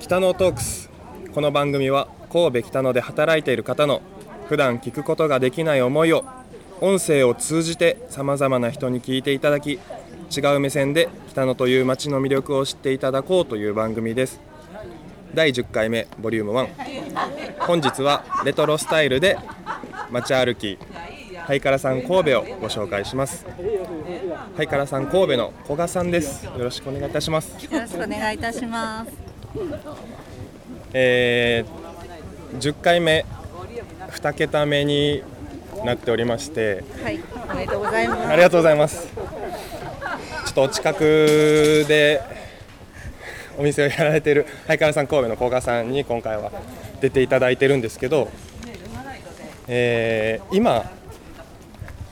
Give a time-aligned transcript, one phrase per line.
[0.00, 0.90] 北野トークス。
[1.34, 4.00] この番組は神戸北野で働いている方の
[4.48, 6.24] 普段聞くことができない思いを
[6.80, 9.72] 音声を通じてさまざまな人に聞いていただき
[10.34, 14.40] 違う目線で北野という街の魅力を知っていただこうという番組です。
[15.34, 19.38] 第10回目ボリューム1本日はレトロスタイルで
[20.10, 20.78] 街歩き
[21.46, 23.44] ハイカラさん神戸をご紹介します。
[24.56, 26.46] ハイカラさん神戸の古賀さんです。
[26.46, 27.50] よろしくお願いいたします。
[27.64, 29.29] よろしくお願いいたします。
[30.92, 33.24] えー、10回目
[34.10, 35.22] 2桁目に
[35.84, 37.20] なっておりましてはい、
[37.50, 38.26] おめでとうございます。
[38.28, 39.06] ありがとうございます
[40.46, 42.20] ちょっとお近くで
[43.58, 46.50] お店をやられているハイカラさん神戸の古賀さんに今回は
[47.00, 48.30] 出ていただいてるんですけど、
[49.68, 50.90] えー今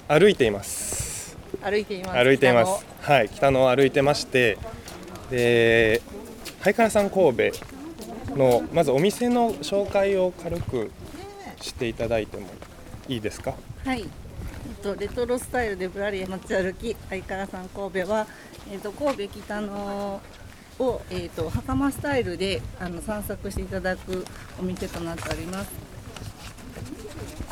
[0.08, 2.24] 歩いています歩いています。
[2.24, 4.56] 歩いていますはい北野を歩いてまして
[5.30, 6.00] で
[6.68, 10.91] ハイカラさん神戸のまずお店の紹介を軽く
[11.62, 12.47] していただいても
[13.08, 13.55] いいですか？
[13.86, 14.00] はい。
[14.02, 14.06] えっ
[14.83, 18.27] とレトロスタイルでぶらり街歩きハイカラさん神戸は
[18.70, 20.20] えっと神戸北野
[20.78, 24.27] をえっと袴スタイルであの散策していただく
[24.61, 25.70] お店となっております。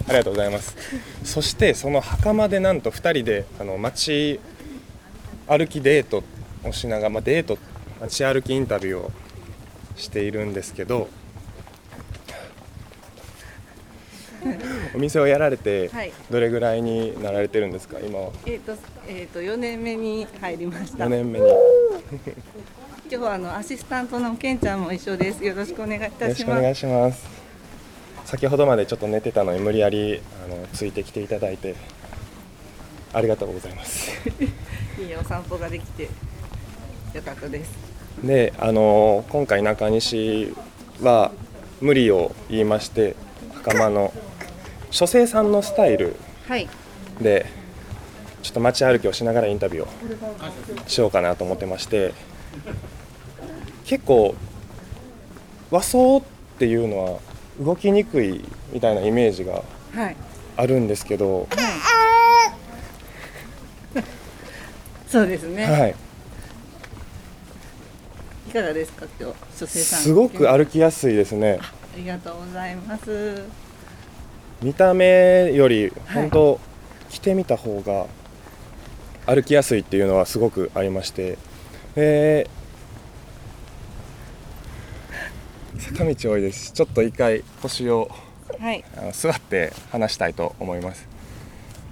[0.09, 0.77] ありがとうございます
[1.25, 4.41] そしてその袴でなんと2人であの街
[5.49, 6.23] 歩きデート
[6.69, 7.57] をしながら、まあ、デート
[8.01, 9.11] 街歩きインタビューを
[9.97, 11.09] しているんですけど
[14.95, 18.31] お店をやられてはいどれぐらいになられてるんですか今は？
[18.47, 18.77] えっと
[19.09, 21.05] えっと4年目に入りました。
[21.07, 21.57] 4年目によ
[23.09, 25.45] 今日はあのアシスタントのけんちゃんも一緒です。
[25.45, 26.29] よろしくお願いいたします。
[26.29, 27.25] ろしくお願いします
[28.25, 31.77] 先ほどまでちょっと寝てたのに無理やりあのついてきていただいて
[33.13, 34.11] ありがとうございます
[35.01, 36.09] いいお散歩ができて
[37.17, 37.73] よかったです。
[38.23, 40.55] であの今回中西
[41.03, 41.33] は
[41.81, 43.17] 無理を言いまして
[43.55, 44.13] 袴の
[44.91, 46.69] 書生さんのスタイルはい。
[47.21, 47.47] で
[48.43, 52.15] ちょっと街歩きをしながらインタビューをしようかなと思ってまして
[53.85, 54.35] 結構
[55.71, 56.23] 和装っ
[56.59, 57.21] ていうのは
[57.61, 59.63] 動きにくいみたいなイメージが
[59.95, 60.17] はい。
[60.59, 61.47] あるんですけど、
[65.07, 65.65] そうですね。
[65.65, 65.95] はい、い
[68.57, 69.07] かがですか？
[69.21, 70.01] 今日書生さん。
[70.01, 71.59] すごく歩きやすいですね。
[71.61, 73.45] ありがとうございます。
[74.63, 76.59] 見た目より本当、
[77.11, 78.07] 着てみた方が
[79.27, 81.37] 歩きやすいっていうのはすごくありまして。
[81.95, 82.49] で
[85.79, 86.73] 坂道多いです。
[86.73, 88.11] ちょっと一回腰を
[88.59, 88.83] はい。
[88.97, 91.07] あの座って話したいと思います、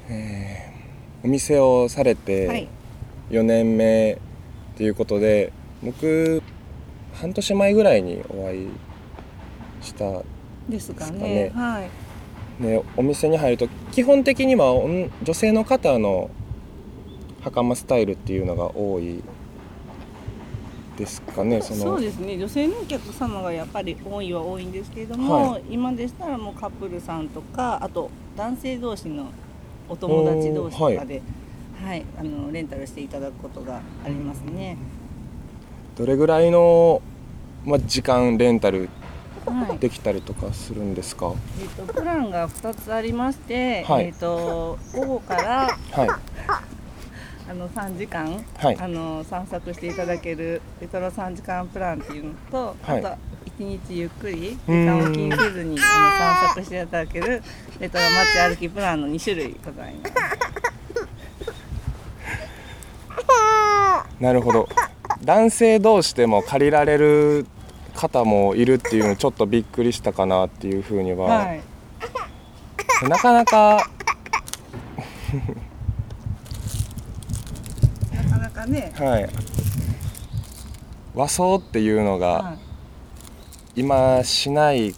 [0.08, 0.74] えー
[1.26, 2.68] お店をされはて
[3.30, 3.34] い。
[3.34, 4.18] 4年目っ
[4.76, 6.42] ていうことで僕
[7.14, 8.68] 半年前ぐらいにお会い
[9.80, 10.22] した
[10.68, 11.50] ですかね。
[11.54, 11.90] かはい。
[12.62, 14.72] でお店に入ると基本的には
[15.22, 16.30] 女性の方の
[17.42, 19.22] 袴スタイルっていうのが多い
[20.96, 21.80] ですかねその。
[21.82, 22.38] そうですね。
[22.38, 29.30] 女性のお客様がやっぱり多いは多いんですけれども、は今でしたらもうカップルさんとかあと男性同士の
[29.88, 31.22] お友達同士とかで
[31.84, 34.78] はい、あのレンタルしていただくことがありますね、
[35.96, 37.02] どれぐらいの、
[37.64, 38.88] まあ、時間レンタル
[39.46, 39.78] はい。
[39.78, 41.32] できたりとかするんですか？
[41.60, 44.06] えっとプランが2つありまして、はい。
[44.06, 46.08] えっと午後からはい。
[47.46, 48.78] あの3時間、はい。
[48.80, 52.98] あの散策していただけるレトロ3時間プランっていうのと、はい。
[53.00, 53.18] あとは
[53.58, 54.86] 1日ゆっくり時うん。
[54.88, 55.82] 間を気にせずにあ
[56.42, 57.42] の散策していただける
[57.80, 60.14] レトロ街歩きプランの2種類ございます。
[64.20, 64.68] なるほど
[65.24, 67.46] 男性同士でも借りられる
[67.94, 71.62] 方もいるっていうのちょっとびっくりしたかなっていうふうには、はい、
[73.08, 73.88] なかなか。
[78.12, 79.28] なかなかね、はい。
[81.14, 82.58] 和装っていうのが、はい。
[83.80, 84.94] 今しない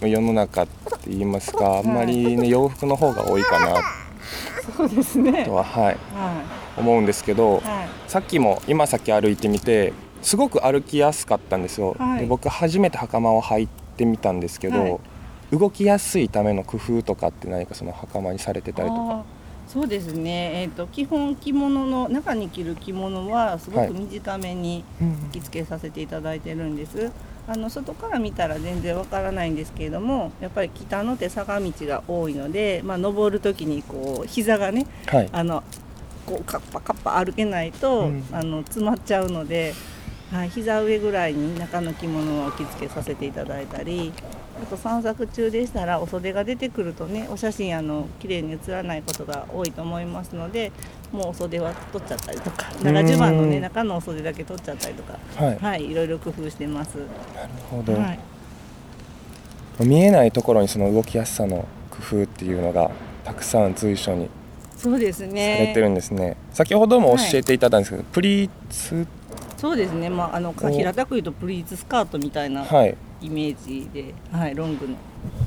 [0.00, 3.82] 世の中って言いますかあんまりね洋服の方が多いかな。
[4.76, 5.44] そうですね。
[5.44, 12.20] とは、はい、は思うんですけどい、はい、さっきも今さっき歩いてみてすごく歩きやすかったんですよ、はい。
[12.20, 14.98] で僕初めて袴を履いてみたんですけど、はい。
[15.52, 19.24] 動きやすいための工夫とかって何かその袴にされてたりとか。
[19.66, 20.62] そうですね。
[20.62, 24.84] えっ、と基本着物の中に着る着物はすごく短めに
[25.32, 27.10] 着付けさせていただいてるんです。
[27.48, 35.28] あの外から見たら全然わからないんですけれどもやっぱり北の手坂道が多いので、まあ、登る時にこう膝がねはい。
[35.32, 35.64] あの
[36.30, 38.24] こうカッパカッパ歩けないと、うん。
[38.32, 39.74] あの詰まっちゃうので
[40.30, 44.12] はい、膝上ぐらいに中の着物を着付けさせていただいたり
[44.62, 50.70] あと散策中でしたらお袖が出てくるとねお写真あの綺麗に写らないことが多いと思いますので
[51.10, 56.94] もうお袖は取っちゃったりとか長襦袢のね中のお袖だけ取っちゃったりとかはい、はい、いろいろ工夫してます。
[56.94, 57.08] なる
[57.68, 58.18] ほど、はい、
[59.80, 62.92] 見えないところにその動きやすさの工夫っていうのが
[63.24, 64.28] たくさん随所に
[64.80, 65.80] そうですされねて。
[65.80, 69.06] るんですね、先ほども教えていただいたんですけど、プリーツ？
[69.56, 70.08] そうですね。
[70.08, 70.70] まああのお。
[70.70, 72.96] 平たく言うとプリーツスカートみたいなはい。
[73.20, 74.96] イメージで、はい、ロングの。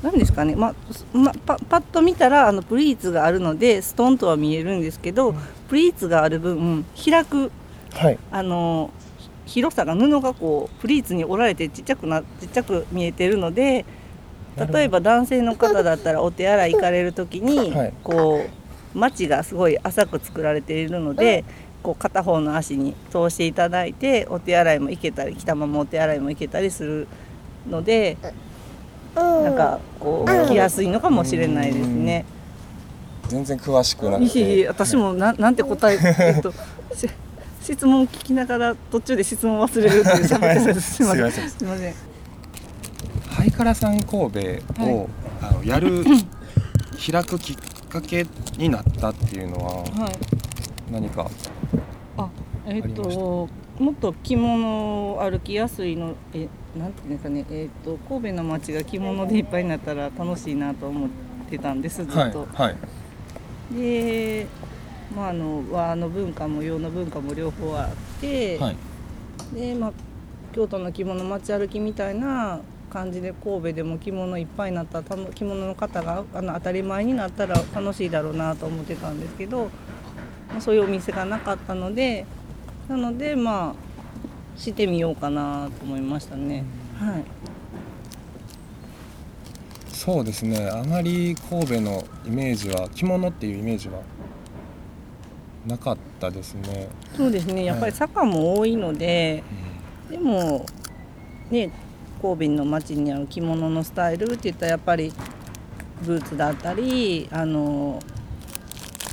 [0.04, 0.54] なんですかね。
[0.54, 5.34] まあ、すまパパッと見たらあのプリーツがあるのでストンとは見えるんですけど、
[5.68, 7.50] プリーツがある分開く。
[7.92, 8.18] はい。
[8.30, 8.92] あの
[9.46, 13.84] ひ広さが布がこうプリーツに折られてちっちゃくなちっちゃく見えてるので
[14.56, 17.92] 例えば男性の方だったらお手洗い行かれる時に、はい。
[18.04, 18.63] こう
[18.94, 21.44] 町がすごい浅く作られているので、
[21.82, 27.06] こう片方の足に通していただいてお手洗いも行けたり来たままお手洗いも行けたりする
[27.68, 28.16] ので
[29.14, 32.24] なんかこう着やすいのかもしれないですね。
[33.28, 34.68] 全然詳しくなくて。
[34.68, 35.98] 私もななんて答え
[36.36, 36.52] えっと
[36.94, 37.08] し
[37.62, 40.94] 質問聞きながら途中で質問忘れるっていう喋ってたす。
[40.96, 41.50] すいませんすいません。
[41.50, 41.94] すいません。
[43.28, 45.06] ハイカラさん神戸を、はい。
[45.42, 46.04] あのやる
[47.10, 47.56] 開くきっ
[47.88, 48.26] かけ
[48.58, 50.92] になったっていうのははい。
[50.92, 51.30] 何か
[52.16, 52.28] あ
[52.66, 53.14] えっ、ありました？
[53.14, 53.48] と
[53.78, 56.48] もっと着物を歩きやすいのえ
[56.78, 61.08] なんていうんですかねえっ、と神戸の街が着物でいっぱいになったら楽しいなと思っ
[61.50, 62.76] てたんですずっはいと、はい。
[63.74, 64.46] で
[65.16, 67.90] まああの和の文化も洋の文化も両方あっ
[68.20, 68.76] て、はい。
[69.54, 69.92] でまあ
[70.52, 72.60] 京都の着物街歩きみたいな
[72.94, 75.04] 感じで神戸でも着物いっぱいになったら
[75.34, 79.64] 着物の方があの当たり前になったら楽しいだろうなと思ってたんですけど、
[80.48, 82.24] まあ、そういうお店がなかったので
[82.88, 86.62] なのでまあしてみようかなと思いましたね。
[87.00, 87.24] はい。
[89.88, 90.68] そうですね。
[90.70, 94.02] あまり神戸のイメージは着物っていうイメージは
[95.66, 97.64] なかったですね、そうですね。
[97.64, 99.42] やっぱり坂も多いので、
[100.10, 100.66] でも
[101.50, 101.70] ね
[102.22, 105.12] 神戸の街にある着物のスタイルって言ったらやっぱり
[106.02, 108.00] ブーツだったりあの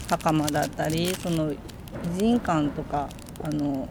[0.10, 1.58] 袴だったりその美
[2.18, 3.10] 人感とか
[3.44, 3.88] あの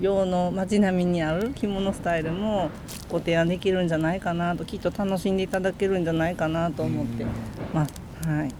[0.00, 2.70] 洋の街並みにある着物スタイルも
[3.08, 7.26] ご提案できるんじゃないかなときっと楽しんでいただけるんじゃないかなと思って。
[7.72, 7.94] ます。
[8.26, 8.54] はい、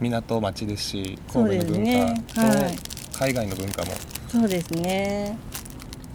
[0.00, 2.76] 港町ですし神戸の文化はい。
[2.76, 3.92] と海外の文化も。
[4.28, 5.36] そうですね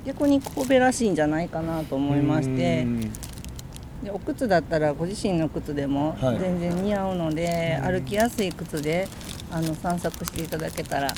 [0.05, 2.99] 逆に神戸らしいんじゃないかなと思いましてうん。
[4.03, 6.39] でお靴だったらご自身の靴でもはい。
[6.39, 7.91] 全然似合うので、うん。
[7.91, 9.07] 歩きやすい靴で
[9.51, 11.13] あの散策していただけたら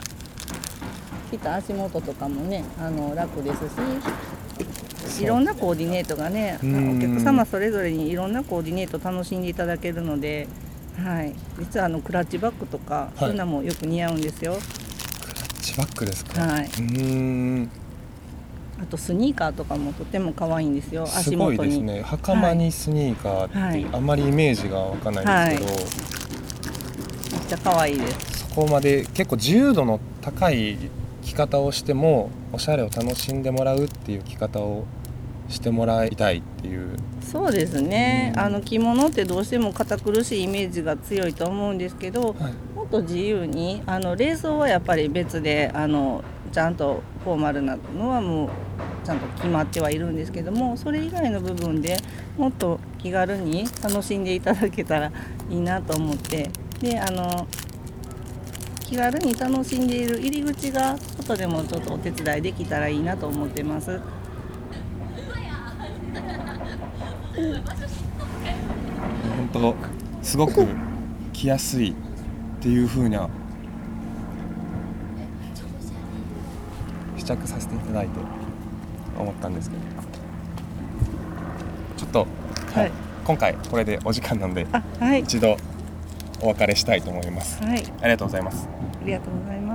[1.32, 6.98] きっと足元とかもねあの楽ですしいろんなコーディネートがねうん。
[6.98, 10.48] お客様それぞれにいろんなコーディネート楽しんでいただけるので、
[11.04, 14.54] はい、実はあのクラッチバッグとか、そういうのもよく似合うんですよ。
[14.54, 16.66] クラッチバッグですか、はい。
[16.66, 17.70] うーん
[18.82, 21.06] あとスニーカーとかもとても可愛いんですよ。
[21.06, 21.58] す足元に。
[21.58, 22.02] ごいですね。
[22.02, 23.88] 袴にスニーカーって、はい。
[23.92, 28.40] あんまりイメージがわかんないんですけど、めっちゃ可愛いです。
[28.50, 30.78] そこまで結構自由度の高い
[31.24, 34.86] 着方をしてもおしゃれを楽しんでもらうっていう着方を
[35.48, 36.98] してもらいたいっていう。
[37.22, 38.42] そうですね、うん。
[38.42, 42.54] あの着物ってどうしても堅苦しいイメージが強いと思うんですけどはい。
[42.76, 48.50] もっと自由にあの冷蔵はやっぱり別であのちゃんとフォーマルなのはもう
[49.06, 51.98] ちゃんと決まってはいるんですけどもそれ以外の部分で
[52.38, 55.12] もっと気軽に楽しんでいただけたら
[55.50, 56.50] いいなと思って
[56.82, 57.48] であの
[58.80, 64.02] 気軽に楽しんでいる入り口が外でもちょっとお手伝いできたらいいなと思ってます。
[67.36, 67.62] 本
[69.52, 69.76] 当
[70.22, 70.66] すごく
[71.34, 71.96] 着やすいっ
[72.62, 73.30] ていう風な
[77.18, 78.20] 試着させていただいて
[79.18, 79.82] 思ったんですけど。
[81.98, 82.80] ちょっと、はい。
[82.84, 85.58] はい今回これでお時間なのであはい、一度
[86.42, 87.60] お別れしたいと思います。
[87.64, 88.70] はい、ありがとうございます。
[89.02, 89.75] ありがとうございま